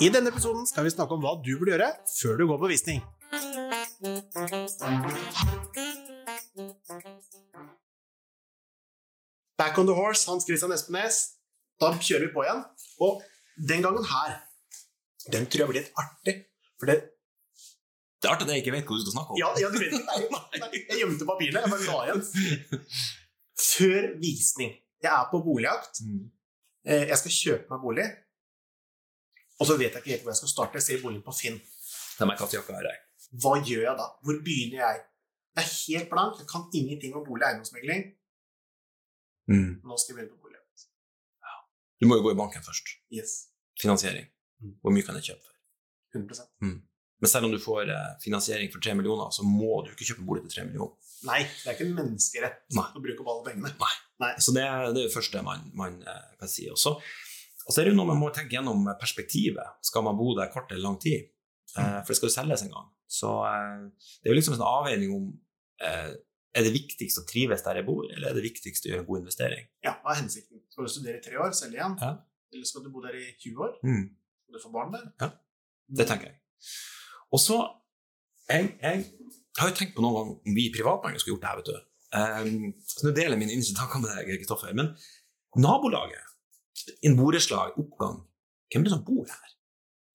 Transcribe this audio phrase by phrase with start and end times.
[0.00, 2.70] I denne episoden skal vi snakke om hva du burde gjøre før du går på
[2.72, 3.02] visning.
[9.58, 11.18] Back on the horse, Hans Christian Espenes.
[11.80, 12.62] Da kjører vi på igjen.
[13.04, 13.22] Og
[13.68, 14.38] den gangen her,
[15.32, 16.36] den tror jeg blir litt artig.
[16.80, 16.98] For det
[18.22, 19.38] Det er artig at jeg ikke vet hva du skal snakke om.
[19.40, 20.82] Ja, ja du vet ikke.
[20.92, 21.62] Jeg gjemte papirene.
[21.64, 22.20] Jeg bare la igjen.
[23.62, 24.76] Før visning.
[25.02, 25.98] Jeg er på boligjakt.
[26.06, 26.28] Mm.
[26.86, 28.06] Eh, Jeg skal kjøpe meg bolig.
[29.62, 30.80] Og så vet jeg ikke helt hvor jeg skal starte.
[30.80, 31.60] Jeg ser boligen på Finn.
[33.42, 34.06] Hva gjør jeg da?
[34.26, 35.00] Hvor begynner jeg?
[35.56, 36.40] Det er helt blankt.
[36.42, 38.02] Jeg kan ingenting om bolig- og eiendomsmegling.
[39.52, 39.70] Mm.
[39.84, 40.86] Nå skal jeg begynne på boligjakt.
[42.00, 42.94] Du må jo gå i banken først.
[43.14, 43.34] Yes.
[43.80, 44.26] Finansiering.
[44.62, 44.74] Mm.
[44.82, 45.54] Hvor mye kan jeg kjøpe for?
[46.18, 46.48] 100
[47.22, 50.24] Men selv om du får eh, finansiering for 3 millioner, så må du ikke kjøpe
[50.26, 50.96] bolig til 3 millioner.
[51.28, 52.88] Nei, det er ikke en menneskerett Nei.
[52.98, 53.70] å bruke opp alle pengene.
[54.42, 56.66] Så det, er- det er det første man, man eh, kan si.
[56.72, 56.96] Og så
[57.66, 59.78] og så er det jo noe man må tenke gjennom perspektivet.
[59.84, 61.30] Skal man bo der kort eller lang tid?
[61.78, 62.88] Eh, for det skal jo selges en gang.
[63.10, 63.84] Så eh,
[64.20, 65.28] det er jo liksom en sånn avveining om
[65.84, 66.10] eh,
[66.52, 69.08] er det viktigst å trives der jeg bor, eller er det viktigst å gjøre en
[69.08, 69.68] god investering?
[69.86, 70.60] Ja, hva er hensikten?
[70.72, 71.94] Skal du studere i tre år, selge igjen?
[72.02, 72.10] Ja.
[72.52, 73.78] Eller skal du bo der i 20 år?
[73.86, 74.02] Mm.
[74.44, 75.06] Skal du få barn der?
[75.22, 75.30] Ja,
[75.96, 76.36] Det tenker jeg.
[77.32, 77.56] Og så
[78.50, 79.06] jeg, jeg
[79.58, 81.70] har jo tenkt på noen gang om vi i privatbanken skulle gjort det her, vet
[81.70, 81.88] du.
[82.12, 84.74] Um, så nå deler jeg mine innerste tanker med deg, Kristoffer.
[84.76, 84.92] Men
[85.56, 86.31] nabolaget,
[87.02, 88.20] en borettslag, oppgang
[88.72, 89.50] Hvem er det som bor her?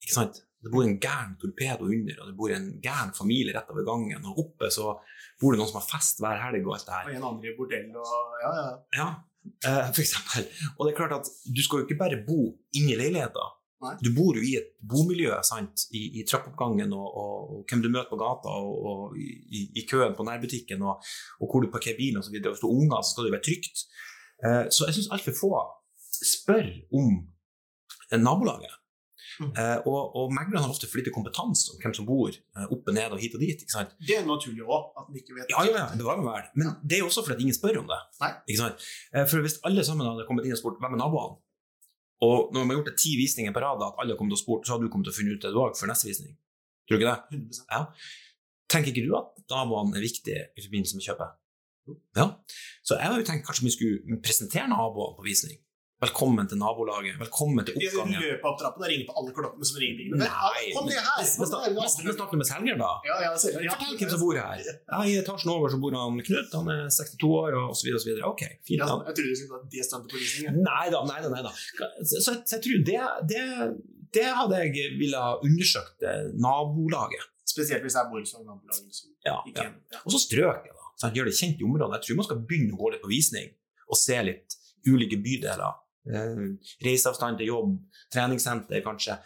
[0.03, 0.39] Ikke sant?
[0.63, 4.23] Det bor en gæren torpedo under, og det bor en gæren familie rett over gangen,
[4.25, 4.95] og oppe så
[5.39, 7.05] bor det noen som har fest hver helg og alt det her.
[7.11, 8.71] Og en andre i bordell og Ja, ja.
[8.97, 9.07] Ja,
[9.69, 10.47] eh, for eksempel.
[10.77, 12.39] Og det er klart at du skal jo ikke bare bo
[12.79, 13.45] inni leiligheta.
[13.85, 13.93] Nei.
[14.01, 15.85] Du bor jo i et bomiljø sant?
[15.93, 19.85] I, i trappeoppgangen og, og, og hvem du møter på gata, og, og i, i-
[19.85, 21.05] køen på nærbutikken, og,
[21.37, 22.33] hvor du parkerer bilen osv.
[22.41, 23.85] Hvis du er unger, så skal det være trygt.
[24.41, 25.53] Eh, så jeg syns altfor få
[26.25, 27.15] spør om
[28.11, 28.73] eh, nabolaget.
[29.37, 29.51] Mm.
[29.53, 32.87] Eh, og, og meglerne har ofte for lite kompetanse om hvem som bor eh, opp
[32.89, 33.65] og ned og hit og dit.
[34.01, 36.47] Det er naturlig òg, at en ikke vet Ja, ja, ja, det var vel.
[36.57, 37.99] Men det er også fordi ingen spør om det.
[38.23, 41.37] Eh, For hvis alle sammen hadde kommet inn og spurt hvem er naboene,
[42.25, 44.41] og når man har gjort det ti visninger på rad, at alle har kommet og
[44.41, 46.33] spurt, så hadde du kommet til å finne ut det du òg før neste visning.
[46.87, 47.41] Tror du ikke det?
[47.43, 48.07] 100%
[48.67, 51.37] Tenker ikke du at naboene er viktige i forbindelse med kjøpet?
[52.17, 52.25] Ja.
[52.83, 55.55] Så jeg har jo tenkt kanskje vi skulle presentere naboene på visning.
[55.97, 57.15] Velkommen til nabolaget.
[57.17, 57.95] Velkommen til oppgangen.
[57.97, 58.19] oppgangen.
[58.21, 59.95] løper opp trappen og ringer på alle klokkene som ringer.
[59.97, 60.27] tingene.
[60.29, 60.65] Nei.
[60.75, 61.23] Kom ned her!
[61.25, 62.89] Vi vi starter med selgeren, da.
[63.07, 63.71] Ja, ja, ser- ja.
[63.73, 64.61] Fortell hvem som bor her.
[64.61, 67.97] Ja, I etasjen over så bor han Knut, han er 62 år, og så videre
[67.97, 68.29] og så videre.
[68.29, 68.77] Ok, fint.
[68.77, 70.59] Ja, jeg trodde du skulle ta det stuntet på visningen.
[70.69, 71.29] Nei da, nei da.
[71.33, 71.53] Nei da.
[72.05, 73.01] Så, så, jeg- jeg tror det,
[73.33, 73.41] det,
[74.19, 77.25] det hadde jeg ville ha undersøkt eh, nabolaget.
[77.49, 78.45] Spesielt hvis jeg bor i nabolaget.
[78.45, 78.85] nabolag.
[78.85, 79.09] Liksom.
[79.25, 79.97] Ja, ja.
[80.05, 80.93] Og så strøket, da.
[81.01, 81.89] Så Gjør det kjent i området.
[81.97, 83.49] Jeg tror man skal begynne å gå litt på visning
[83.89, 84.53] og se litt
[84.85, 85.73] ulike bydeler.
[86.07, 86.41] Eh,
[86.85, 87.73] reiseavstand til jobb,
[88.13, 89.17] treningssenter kanskje.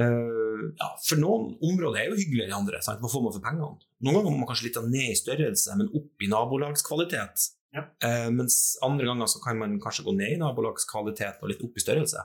[0.00, 2.80] Eh, ja, for noen områder er jo hyggeligere enn andre.
[2.84, 3.00] Sant?
[3.02, 3.76] Hva får man for pengene?
[4.02, 7.48] Noen ganger må man kanskje litt ned i størrelse, men opp i nabolagskvalitet.
[7.76, 7.86] Ja.
[8.04, 11.76] Eh, mens andre ganger så kan man kanskje gå ned i nabolagskvalitet og litt opp
[11.76, 12.24] i størrelse.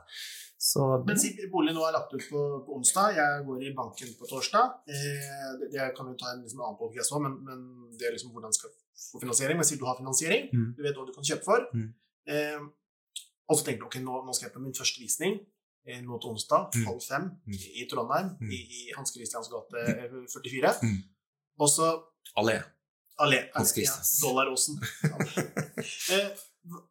[0.57, 4.09] Så Men si bolig nå er lagt ut på, på onsdag, jeg går i banken
[4.17, 4.71] på torsdag.
[4.89, 7.61] Eh, det, det kan vi ta en liksom, annen podcast også, men, men
[7.99, 8.73] det er liksom hvordan skal
[9.11, 9.59] få finansiering.
[9.59, 10.73] Men si du har finansiering, Mm.
[10.75, 11.67] du vet hva du kan kjøpe for.
[11.77, 11.93] Mm.
[12.33, 12.59] Eh,
[13.49, 15.39] og så tenker du ok, nå, nå skal jeg på min første visning.
[15.87, 16.85] Eh, nå til onsdag, Mm.
[16.85, 17.53] halv fem, Mm.
[17.79, 18.49] i Trondheim, Mm.
[18.51, 20.73] i, i Hans Christians gate eh, 44.
[20.83, 20.97] Mm.
[21.59, 21.87] Og så
[22.37, 22.57] Allé.
[23.19, 24.19] Allé, Hans ja, Christians.
[24.21, 24.75] Dollaråsen.
[26.11, 26.29] eh,
[26.67, 26.83] hva-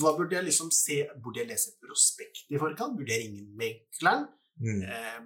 [0.00, 0.98] hva burde jeg liksom se?
[1.24, 2.96] Burde jeg lese prospekt i forkant?
[2.98, 4.28] Burde jeg ringe megleren?
[4.60, 4.82] Mm.
[4.84, 5.20] Eh,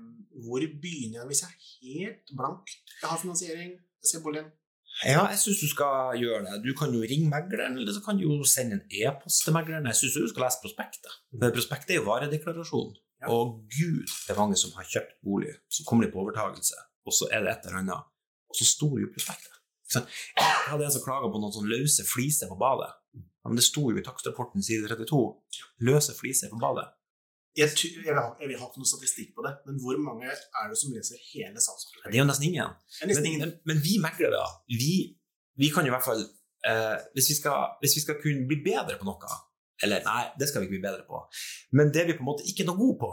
[0.47, 2.71] hvor begynner jeg hvis jeg er helt blank?
[3.03, 3.73] Jeg har finansiering,
[4.03, 4.53] jeg ser boligen.
[5.05, 6.61] Ja, jeg syns du skal gjøre det.
[6.65, 9.89] Du kan jo ringe megleren, eller så kan du jo sende en e-post til megleren.
[9.93, 11.19] Jeg syns du skal lese prospektet.
[11.37, 12.95] Men Prospektet er jo varedeklarasjon.
[13.21, 13.29] Ja.
[13.33, 17.15] Og gud, det er mange som har kjøpt bolig, så kommer de på overtagelse, og
[17.17, 18.09] så er det et eller annet,
[18.49, 19.53] og så sto jo prospektet.
[19.87, 20.03] Så?
[20.37, 22.91] Jeg hadde en som klaga på noen sånne løse fliser på badet.
[23.17, 25.21] Ja, men det sto jo i takstrapporten side 32.
[25.87, 26.89] Løse fliser på badet.
[27.57, 30.29] Jeg, jeg, vil ha, jeg vil ha ikke noe statistikk på det, men hvor mange
[30.29, 31.57] er det som leser hele
[32.05, 32.75] Det er jo nesten ingen.
[33.01, 34.97] Men, men, men vi meglere, vi,
[35.57, 38.99] vi kan i hvert fall eh, hvis, vi skal, hvis vi skal kunne bli bedre
[39.01, 39.39] på noe
[39.85, 41.23] Eller nei, det skal vi ikke bli bedre på.
[41.77, 43.13] Men det vi på en måte ikke er noe gode på,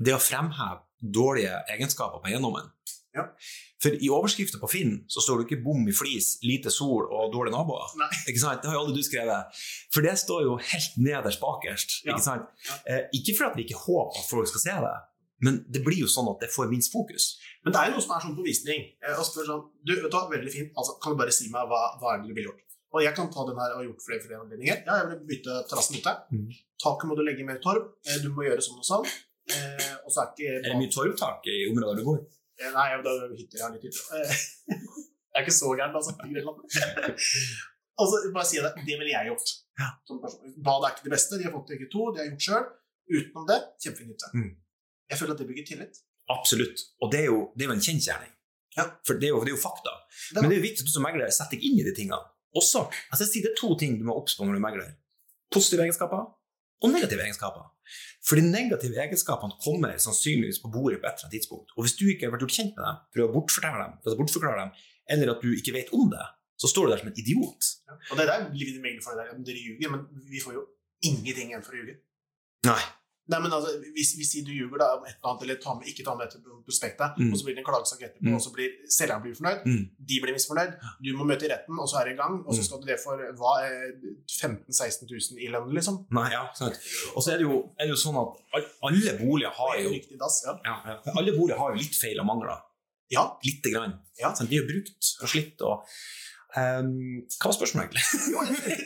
[0.00, 2.68] det er å fremheve dårlige egenskaper på eiendommen.
[3.16, 3.24] Ja.
[3.82, 7.32] For i overskrifta på Finn så står det ikke 'bom i flis', 'lite sol' og
[7.32, 7.90] 'dårlige naboer'.
[7.98, 8.10] Nei.
[8.30, 8.62] Ikke sant?
[8.62, 9.44] Det har jo aldri du skrevet.
[9.92, 11.88] For det står jo helt nederst bakerst.
[12.06, 12.12] Ja.
[12.14, 12.46] Ikke sant?
[12.68, 12.74] Ja.
[12.86, 14.96] Eh, ikke for at vi ikke håper at folk skal se det,
[15.42, 17.24] men det blir jo sånn at det får minst fokus.
[17.64, 18.80] Men det er jo noe som er sånn på visning.
[19.02, 20.70] Jeg Og spør sånn Du, vet du hva, veldig fint.
[20.78, 22.62] Altså, kan du bare si meg hva, hva er det du ville gjort?
[22.94, 24.82] Og jeg kan ta den her og gjort flere flere anledninger.
[24.86, 26.12] Ja, jeg vil bytte terrassen ute.
[26.34, 26.48] Mm.
[26.82, 27.82] Taket må du legge mer torv.
[28.06, 29.06] eh, Du må gjøre sånn og sånn.
[29.50, 32.18] Eh, og så er ikke Er det mye torvtak i området du bor?
[32.60, 34.04] Eh, Nei, da, hytter, jeg har litt hytter.
[34.20, 34.74] Eh,
[35.32, 36.12] jeg er ikke så gæren, altså.
[36.20, 36.58] Grønland.
[38.00, 39.50] Og bare si det, det ville jeg gjort.
[40.64, 42.68] Bad er ikke det beste, de har fått ikke to, de har gjort sjøl.
[43.10, 44.28] Utenom det, kjempefin hytte.
[44.38, 44.50] Mm.
[45.10, 45.98] Jeg føler at det bygger tillit.
[46.30, 46.84] Absolutt.
[47.02, 48.32] Og det er jo, det er jo en kjensgjerning.
[48.78, 48.84] Ja.
[49.04, 49.92] For det er, jo, det er jo fakta.
[50.30, 51.86] Det var- Men det er jo viktig at du som megler setter deg inn i
[51.88, 52.20] de tingene.
[52.56, 54.92] Også, altså jeg sier Det er to ting du må oppstå når du megler.
[55.54, 56.22] Positive egenskaper
[56.80, 57.66] og negative egenskaper.
[58.26, 61.72] For de negative egenskapene kommer sannsynligvis på bordet på et eller annet tidspunkt.
[61.76, 64.18] Og hvis du ikke har vært gjort kjent med dem, prøver å bortfortelle dem, altså
[64.20, 64.74] bortforklare dem,
[65.14, 66.26] eller at du ikke vet om det,
[66.60, 67.72] så står du der som en idiot.
[68.10, 69.42] Og det der ligger det megler for det der.
[69.48, 70.64] Dere ljuger, men vi får jo
[71.08, 71.96] ingenting igjen for å ljuge.
[72.68, 72.80] Nei.
[73.30, 75.86] Nei, men altså, hvis, hvis du ljuger da, om et eller annet, eller tar med,
[75.86, 77.30] ikke tar med dette prospektet, Mm.
[77.32, 78.34] og så blir det en klagesak etterpå, Mm.
[78.34, 79.84] og så blir selgeren blir fornøyd, Mm.
[80.10, 80.72] de blir misfornøyd,
[81.04, 82.64] du må møte i retten, og så er det i gang, og så Mm.
[82.66, 83.92] skal du det for hva, eh,
[84.28, 86.06] 15 000-16 000 i lønn, liksom.
[86.10, 86.74] Nei, ja, sant.
[87.14, 90.18] Og så er det jo, er det jo sånn at alle boliger har jo Riktig
[90.18, 90.58] dass, ja.
[90.64, 91.12] ja, ja.
[91.16, 92.58] Alle boliger har jo litt feil og mangler.
[93.10, 93.94] Ja, Lite grann.
[94.18, 94.32] Ja.
[94.34, 95.82] Sånn, De er brukt og slitt og
[96.58, 96.94] ehm,
[97.36, 98.78] Hva var spørsmålet, egentlig?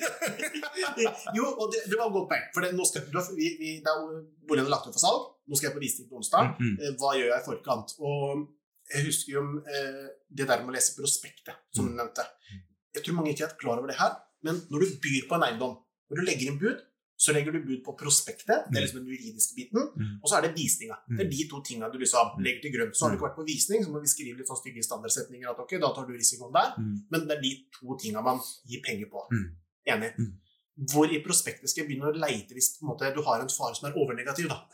[1.38, 2.44] jo, og det, det var et godt poeng.
[2.56, 3.06] For det, nå skal,
[3.38, 4.18] vi, vi, det er
[4.48, 5.30] boligen lagt ut for salg.
[5.48, 6.54] Nå skal jeg på visning på onsdag.
[6.58, 6.98] Mm, -hmm.
[7.00, 7.96] Hva gjør jeg i forkant?
[8.00, 8.46] Og
[8.94, 12.24] jeg husker jo om eh, det der med å lese prospektet, som du nevnte.
[12.94, 14.12] Jeg tror mange ikke er klar over det her,
[14.44, 15.78] men når du byr på en eiendom,
[16.10, 16.82] når du legger inn bud,
[17.16, 20.18] så legger du bud på prospektet, det er liksom den juridiske biten, Mm.
[20.22, 20.96] og så er det visninga.
[21.08, 21.16] Mm.
[21.16, 22.42] Det er de to tinga du liksom Mm.
[22.44, 22.92] legger til grunn.
[22.94, 25.48] Så har du ikke vært på visning, så må vi skrive litt sånn stygge standardsetninger
[25.50, 26.96] at ok, da tar du risikoen der, Mm.
[27.10, 29.20] men det er de to tinga man gir penger på.
[29.30, 29.46] Mm.
[29.86, 30.12] Enig.
[30.18, 30.32] Mm.
[30.90, 33.88] Hvor i prospektet skal jeg begynne å leite hvis måte, du har en fare som
[33.88, 34.66] er overnegativ, da?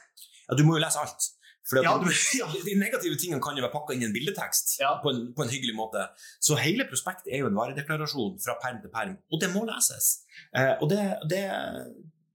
[0.48, 1.28] Ja, du må jo lese alt.
[1.68, 1.92] For Ja,
[2.40, 2.46] ja.
[2.64, 4.98] De negative tingene kan jo være pakka inn i en bildetekst Ja.
[5.04, 6.08] på, en, på en hyggelig måte.
[6.40, 10.24] Så hele prospektet er jo en varedeklarasjon fra perm til perm, og det må leses.
[10.56, 11.44] Eh, og det, det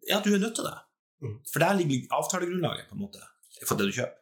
[0.10, 0.75] Ja, du er nødt til det.
[1.24, 1.38] Mm.
[1.52, 3.22] For der ligger avtalegrunnlaget, på en måte,
[3.66, 4.18] for det du kjøper.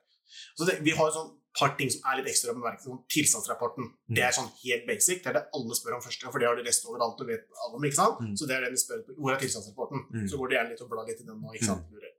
[0.58, 2.86] Så det, vi har et sånn par ting som er litt ekstra bemerket.
[2.88, 3.90] Sånn tilstandsrapporten.
[4.10, 4.16] Mm.
[4.18, 5.22] Det er sånn helt basic.
[5.22, 7.30] Det er det alle spør om første gang, for det har de lest overalt og
[7.30, 7.86] vet alle om.
[7.90, 8.24] ikke sant?
[8.24, 8.34] Mm.
[8.40, 9.20] Så det er det de spør om.
[9.20, 10.06] Hvor er tilstandsrapporten?
[10.14, 10.26] Mm.
[10.32, 11.54] Så går de gjerne litt og blar litt i den nå.
[11.58, 11.94] ikke sant?
[11.94, 12.16] Lurer.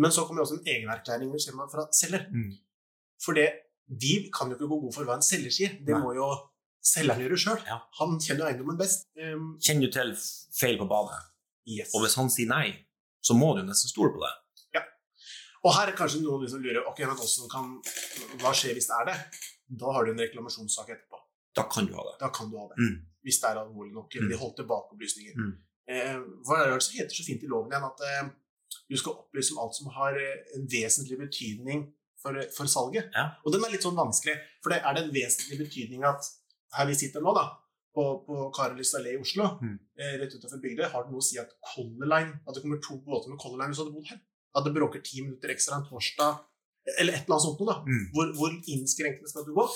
[0.00, 1.32] Men så kommer det også en egenerklæring
[1.74, 2.28] fra selger.
[2.30, 2.52] Mm.
[3.24, 3.48] For det,
[4.00, 5.74] vi kan jo ikke gå god for hva en selger sier.
[5.82, 6.02] Det Nei.
[6.04, 6.28] må jo
[6.80, 7.58] selgeren gjøre sjøl.
[7.66, 7.80] Ja.
[7.98, 9.08] Han kjenner jo eiendommen best.
[9.18, 10.14] Um, Kjenner du til
[10.56, 11.18] feil på badet,
[11.78, 11.94] yes.
[11.94, 12.66] og hvis han sier nei,
[13.22, 14.32] så må du nesten stole på det.
[15.60, 17.66] Og her er kanskje noen som lurer ok, men hvordan kan,
[18.40, 19.16] hva skjer hvis det er det?
[19.82, 21.18] Da har du en reklamasjonssak etterpå.
[21.58, 22.14] Da kan du ha det.
[22.22, 22.78] Da kan du ha det.
[22.80, 22.94] Mm.
[23.26, 24.32] Hvis det er alvorlig nok, eller Mm.
[24.32, 25.34] de holdt tilbake opplysninger.
[25.36, 25.52] Mm.
[25.92, 26.16] Eh,
[26.48, 28.30] hva er det som heter så fint i loven igjen at eh,
[28.88, 31.84] du skal opplyse om alt som har eh, en vesentlig betydning
[32.22, 33.10] for, for salget?
[33.12, 33.26] Ja.
[33.44, 36.24] Og den er litt sånn vanskelig, for det er det en vesentlig betydning at
[36.78, 37.44] her vi sitter nå, da,
[37.94, 39.78] på, på Karolys allé i Oslo, Mm.
[39.98, 42.78] eh, rett utenfor Bygdøy, har det noe å si at Color Line, at det kommer
[42.84, 44.20] to båter med Color Line hvis du hadde bodd her?
[44.56, 46.38] At det bråker ti minutter ekstra en torsdag,
[46.98, 47.78] eller et eller annet sånt noe, da.
[47.86, 48.04] Mm.
[48.14, 49.66] Hvor, hvor innskrenkende skal du gå?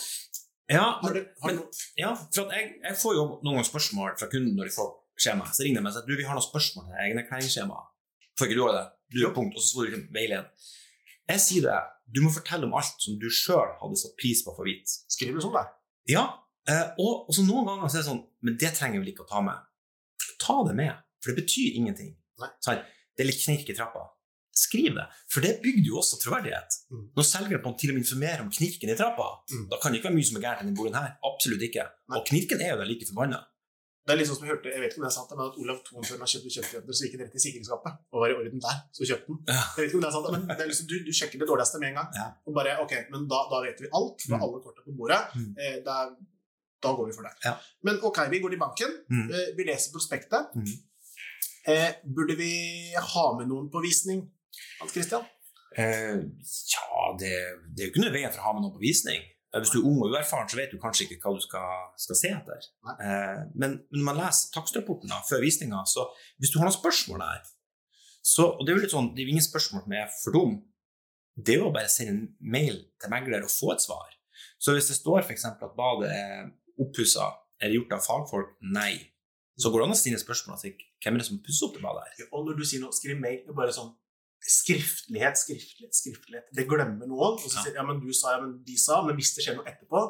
[0.72, 1.82] Ja, Har det, har men- du...
[2.00, 4.88] Ja, for jeg, jeg får jo noen ganger spørsmål fra kunden når de får
[5.20, 5.44] skjema.
[5.52, 7.82] Så ringer de meg og sier du, vi har noen spørsmål til egne egenerklæringsskjema.
[8.38, 8.86] Får ikke du òg det?
[9.14, 10.48] Du har punkt, og så får du veileder.
[11.28, 11.76] Jeg sier det.
[12.14, 14.88] Du må fortelle om alt som du sjøl hadde satt pris på å få vite.
[15.12, 15.68] Skriver du sånn der?
[16.10, 16.24] Ja,
[16.68, 19.12] eh, og, og så noen ganger så er det sånn Men det trenger jeg vel
[19.14, 19.58] ikke å ta med.
[20.40, 22.10] Ta det med, for det betyr ingenting.
[22.60, 22.82] Sånn,
[23.16, 24.02] det er litt knirk i trappa.
[24.54, 26.76] Skriv det, for det bygde jo også troverdighet.
[26.92, 27.06] Mm.
[27.16, 29.64] Når selgeren på til og med informerer om knirken i trappa, Mm.
[29.70, 31.16] da kan det ikke være mye som er gærent i denne boligen her.
[31.26, 31.86] Absolutt ikke.
[32.10, 32.18] Nei.
[32.20, 33.40] Og knirken er jo der like forbanna.
[34.06, 35.54] Det er sånn som jeg hørte, jeg vet ikke om det er sant, men at
[35.62, 38.36] Olav Thon før han kjøpte kjøttfjøtter, så gikk han rett i sikringsskapet og var i
[38.36, 39.38] orden der, så kjøpte han.
[39.48, 39.62] Ja.
[39.64, 41.48] Jeg vet ikke om det er sant, men det er liksom, du, du sjekker det
[41.48, 42.10] dårligste med en gang.
[42.20, 42.26] Ja.
[42.44, 44.44] Og bare, ok, men da, da vet vi alt, for Mm.
[44.44, 45.50] alle kortene på bordet, Mm.
[45.56, 45.96] eh, da,
[46.84, 47.32] da går vi for det.
[47.44, 47.54] Ja.
[47.88, 49.28] Men ok, vi går til banken, Mm.
[49.34, 50.52] eh, vi leser prospektet.
[50.54, 50.74] Mm.
[51.66, 52.50] Eh, burde vi
[52.94, 54.26] ha med noen på visning,
[54.80, 55.24] Hans Christian?
[55.76, 56.18] Eh,
[56.74, 57.30] ja, det,
[57.74, 59.22] det er jo ikke noe i veien for å ha med noen på visning.
[59.54, 61.88] Eh, Hvis du er ung og uerfaren, så vet du kanskje ikke hva du skal,
[62.04, 62.68] skal se etter.
[62.92, 66.04] Eh, men men når man leser takstrapporten da, før visninga, så
[66.38, 67.42] hvis du har noen spørsmål der
[68.24, 70.32] så, Og det er jo litt sånn, det er jo ingen spørsmål som er for
[70.32, 70.54] dum.
[71.36, 74.14] Det er jo å bare sende en mail til megler og få et svar.
[74.58, 75.44] Så hvis det står f.eks.
[75.44, 76.46] at badet er
[76.80, 77.30] oppussa,
[77.62, 78.54] er det gjort av fagfolk?
[78.74, 79.10] Nei.
[79.56, 81.82] Så går det an å stille spørsmål til hvem er det som pusser opp det
[81.84, 82.26] badet her.
[82.32, 83.92] Og når du sier noe, skriv mail, det er bare sånn
[84.44, 86.48] skriftlighet, skriftlighet, skriftlighet.
[86.56, 87.38] Det glemmer noen.
[87.38, 87.62] Og så Ja.
[87.64, 90.00] sier ja, men du sa, ja, men de sa, men hvis det skjer noe etterpå,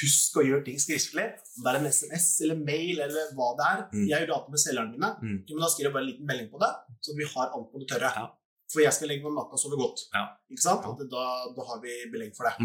[0.00, 1.26] husk å gjøre ting skriftlig.
[1.58, 3.82] Om det er en SMS eller mail eller hva det er.
[3.92, 4.06] Mm.
[4.08, 5.10] Jeg gjør data med selgerne mine.
[5.22, 5.36] Mm.
[5.46, 7.68] Ja, men da skriver jeg bare en liten melding på det, så vi har alt
[7.72, 8.10] på det tørre.
[8.16, 8.26] Ja.
[8.72, 10.00] For jeg skal legge meg om natta og sove godt.
[10.14, 10.24] Ja.
[10.50, 10.82] Ikke sant?
[10.82, 11.06] Ja.
[11.14, 11.22] Da,
[11.54, 12.56] da har vi belegg for det.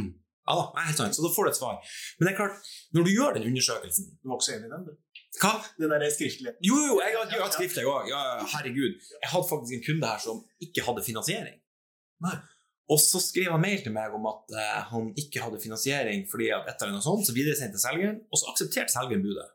[0.48, 1.16] Ja da, jeg er helt sant.
[1.18, 1.76] Så da får du et svar.
[2.18, 4.86] Men det er klart, når du gjør den undersøkelsen Du var også enig i den,
[4.88, 4.94] du?
[5.40, 5.52] Hva?
[5.78, 6.54] Den der skriftlige?
[6.66, 8.08] Jo, jo, jeg har jeg hatt skriftlig òg.
[8.10, 8.22] Ja,
[8.56, 8.96] herregud.
[8.98, 11.60] Jeg hadde faktisk en kunde her som ikke hadde finansiering.
[12.26, 12.38] Nei.
[12.90, 16.50] Og så skrev han mail til meg om at uh, han ikke hadde finansiering fordi
[16.56, 19.46] at et eller annet sånt, så videresendte selgeren, og så aksepterte selgeren budet.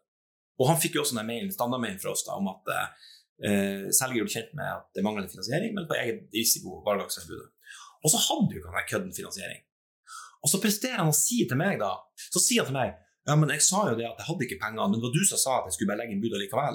[0.63, 4.23] Og han fikk jo også den mailen, standardmailen fra oss da, om at uh, selger
[4.23, 7.51] ble kjent med at det manglet finansiering, men på egen risiko var det budet.
[8.05, 9.65] Og så hadde jo ikke han kødden finansiering.
[10.45, 11.95] Og så presterer han å si til meg da,
[12.29, 14.61] så sier han til meg ja, men jeg sa jo det at jeg hadde ikke
[14.61, 16.75] penger, men det var du som sa at jeg skulle bare legge inn bud likevel.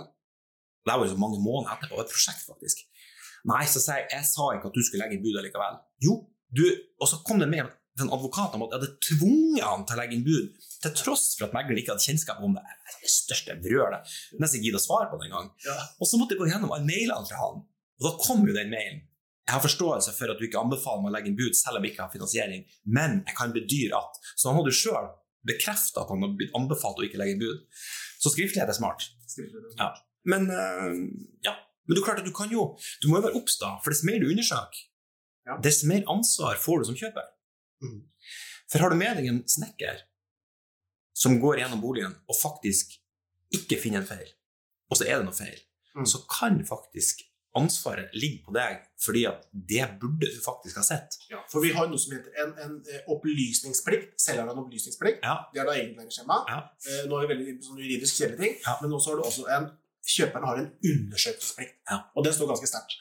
[0.82, 2.82] Det var jo så mange måneder etterpå, et prosjekt faktisk.
[3.50, 5.78] Nei, så sier jeg jeg sa ikke at du skulle legge inn bud likevel.
[6.02, 6.16] Jo,
[6.50, 6.64] du,
[6.98, 7.70] og så kom det med
[8.02, 11.28] en advokat om at jeg hadde tvunget han til å legge inn bud, til tross
[11.36, 12.66] for at megler ikke hadde kjennskap om det.
[13.04, 14.18] Det største brølet.
[14.40, 15.52] Nesten ikke giddet å svare på det engang.
[15.68, 15.76] Ja.
[16.00, 17.62] Og så måtte jeg gå gjennom alle mailene fra han,
[18.00, 19.04] og da kom jo den mailen.
[19.50, 21.86] Jeg har forståelse for at du ikke anbefaler meg å legge inn bud selv om
[21.88, 25.08] jeg ikke har finansiering, men jeg kan bedyre at Så han hadde sjøl
[25.50, 27.64] bekrefta at han hadde blitt anbefalt å ikke legge inn bud.
[28.22, 29.08] Så skriftlighet er smart.
[29.80, 29.88] Ja.
[30.30, 30.94] Men uh,
[31.48, 31.56] ja.
[31.90, 32.68] Men du, klart at du kan jo
[33.02, 34.86] Du må jo være obs, da, for dess mer du undersøker,
[35.50, 35.56] Ja.
[35.66, 37.26] dess mer ansvar får du som kjøper.
[37.82, 38.04] Mm.
[38.70, 40.04] For har du med deg en snekker
[41.18, 42.94] som går gjennom boligen og faktisk
[43.58, 44.30] ikke finner en feil,
[44.92, 45.58] og så er det noe feil,
[45.98, 46.06] Mm.
[46.06, 47.24] så kan faktisk
[47.58, 51.18] ansvaret ligger på deg, fordi at det burde du faktisk ha sett.
[51.32, 54.14] Ja, for vi har noe som heter en, en eh, opplysningsplikt.
[54.22, 55.24] Selger har en opplysningsplikt.
[55.26, 55.36] Ja.
[55.54, 56.38] Det er da egentligskjema.
[56.48, 56.60] Ja.
[56.86, 58.78] Eh, Nå er vi veldig sånne juridisk kjedelige ting, Ja.
[58.82, 59.70] men også har du også en
[60.10, 61.98] Kjøperen har en undersøkelsesplikt, Ja.
[62.16, 62.96] og det står ganske sterkt.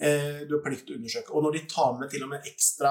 [0.00, 1.30] Eh, Du har plikt til å undersøke.
[1.32, 2.90] Og når de tar med til og med ekstra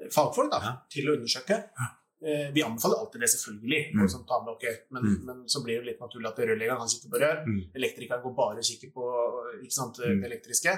[0.00, 0.72] eh, fagfolk da, Ja.
[0.90, 1.62] til å undersøke
[2.24, 3.82] eh, Vi anbefaler alltid det, selvfølgelig.
[3.94, 4.08] Mm.
[4.08, 4.74] som tar med, okay.
[4.90, 5.24] men, Mm.
[5.26, 7.42] men så blir det litt naturlig at rørleggeren kikker på rør.
[7.46, 7.62] Mm.
[7.74, 9.04] Elektrikeren går bare og kikker på
[9.64, 10.20] ikke sant, Mm.
[10.22, 10.72] det elektriske.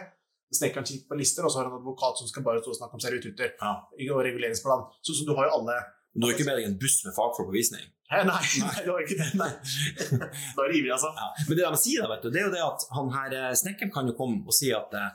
[0.49, 2.76] Snekkeren kikker på lister, og så har han en advokat som skal bare stå og
[2.80, 3.73] snakke om servitutter Ja.
[4.14, 4.83] og reguleringsplan.
[5.04, 5.76] Så, så du har jo alle
[6.18, 7.85] Du har ikke med deg en buss med fagfolk på visning.
[8.11, 9.28] Hæ, Nei, nei, det var ikke det.
[9.37, 9.50] Nei.
[10.57, 11.11] Da er det ivrig, altså.
[11.14, 11.26] Ja.
[11.47, 13.52] Men det de sier, da, vet du, det er jo det at han her eh,
[13.61, 15.11] snekkeren kan jo komme og si at eh,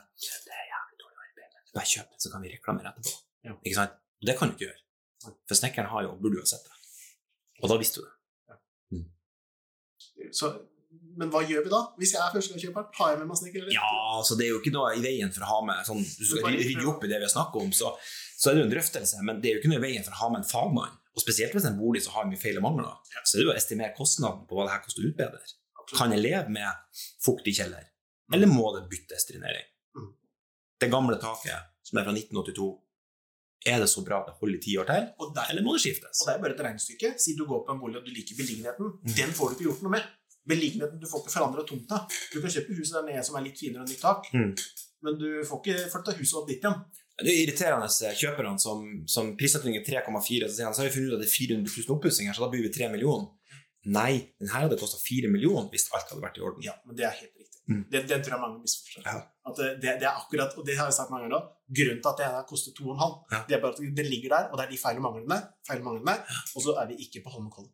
[0.46, 3.18] det er jævlig dårlig arbeid, men bare kjøp det, så kan vi reklamere etterpå.
[3.50, 3.56] Ja.
[3.66, 3.98] Ikke sant?
[4.24, 4.80] Det kan du ikke gjøre.
[5.48, 6.76] For snekkeren har jo, burde jo ha sett det.
[7.62, 8.12] Og da visste du det.
[10.34, 10.48] Så,
[11.18, 11.80] men hva gjør vi da?
[12.00, 13.62] Hvis jeg er førstegangskjøper, har jeg med meg snekker?
[13.64, 13.74] eller?
[13.76, 16.24] Ja, så det er jo ikke noe i veien for å ha med sånn, Du
[16.26, 17.92] skal ry- rydde opp i det vi har snakket om, så,
[18.38, 20.16] så er det jo en drøftelse, men det er jo ikke noe i veien for
[20.16, 20.96] å ha med en fagmann.
[21.14, 23.52] Og spesielt hvis en bolig som har mye feil og mangler, så er det jo
[23.52, 25.42] å estimere kostnaden på hva det her koster å utbedre.
[25.94, 27.84] Kan jeg leve med fuktig kjeller,
[28.34, 29.68] eller må det byttes drenering?
[29.94, 30.08] Mm.
[30.82, 32.66] Det gamle taket, som er fra 1982,
[33.66, 35.72] er det så bra at det holder i ti år til, Og, der, eller må
[35.76, 36.20] det skiftes?
[36.20, 37.14] og det er bare et regnestykke.
[37.18, 38.90] Si du går på en bolig og du liker beliggenheten.
[39.02, 39.14] Mm.
[39.20, 40.02] Den får du ikke gjort noe med.
[40.48, 42.02] Beliggenheten, Du får ikke forandra tomta.
[42.34, 44.52] Du kan kjøpe huset der nede som er litt finere og nytt tak, Mm.
[45.04, 46.84] men du får ikke flytta huset opp dit igjen.
[47.24, 50.88] Det er irriterende eh, kjøperne som, som prissettingen er 3,4, så sier han så har
[50.90, 53.30] vi funnet ut at det er 400 000 oppussinger, så da blir vi 3 millioner.
[53.86, 56.62] Nei, den her hadde kosta 4 millioner hvis alt hadde vært i orden.
[56.64, 57.43] Ja, men det er helt riktig.
[57.68, 57.84] Mm.
[57.92, 59.04] Det, det tror jeg mange misforstår.
[59.08, 59.20] Ja.
[59.48, 61.40] At det, det, er akkurat, og det har jeg sagt mange ganger nå,
[61.78, 63.40] grunnen til at det her koster 2,5, Ja.
[63.48, 65.80] det er bare at det ligger der, og det er de feil og manglene, feil
[65.80, 66.16] og manglene,
[66.56, 67.72] og så er vi ikke på Holmenkollen.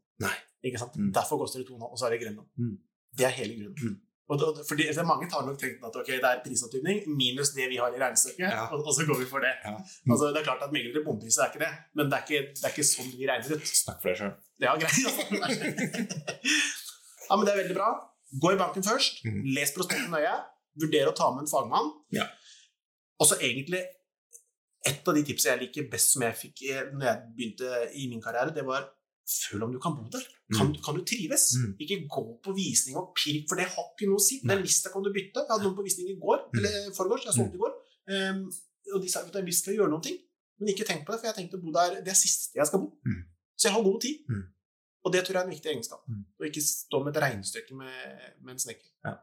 [0.62, 0.94] Ikke sant?
[1.00, 1.10] Mm.
[1.16, 2.48] Derfor koster det 2,5, og så er det Grenland.
[2.60, 2.76] Mm.
[3.18, 3.76] Det er hele grunnen.
[3.96, 3.98] Mm.
[4.30, 7.76] Og og fordi Mange tar nok tenkt at okay, det er prisantydning minus det vi
[7.82, 8.66] har i regnestykket, Ja.
[8.70, 9.50] og, og så går vi for det.
[9.64, 9.74] Ja.
[10.12, 12.64] Altså, det er klart at meglere bompriser er ikke det, men det er ikke, det
[12.68, 13.66] er ikke sånn vi regner ut.
[13.82, 14.34] Snakk for deg sjøl.
[14.62, 16.00] Ja, greit.
[17.28, 17.90] ja, men det er veldig bra.
[18.38, 19.24] Gå i banken først.
[19.26, 19.40] mm.
[19.56, 20.34] Les prospektet nøye.
[20.80, 21.88] Vurder å ta med en fagmann.
[22.14, 22.28] Ja.
[23.20, 23.82] Og så egentlig
[24.86, 27.66] Et av de tipsene jeg liker best som jeg fikk eh, når jeg begynte
[28.00, 28.86] i min karriere, det var
[29.28, 30.22] føl om du kan bo der.
[30.56, 31.50] Kan, kan du trives?
[31.60, 31.74] Mm.
[31.84, 34.38] Ikke gå på visning og pirk, for det har ikke noe å si.
[34.40, 35.44] Den lista kan du bytte.
[35.44, 36.58] Jeg hadde noen på visning i går, Mm.
[36.62, 37.74] eller foregårs, jeg solgte i går.
[38.08, 38.40] Um,
[38.94, 40.16] og de sa at vi skal gjøre noen ting,
[40.58, 42.66] men ikke tenk på det, for jeg tenkte å bo der det er siste jeg
[42.72, 42.88] skal bo.
[43.04, 43.20] Mm.
[43.60, 44.24] Så jeg har god tid.
[44.32, 44.42] Mm.
[45.04, 46.02] Og det tror jeg er en viktig egenskap.
[46.08, 46.24] Mm.
[46.40, 47.96] Å ikke stå med et regnestykke med,
[48.44, 48.88] med en snekker.
[49.06, 49.16] Ja.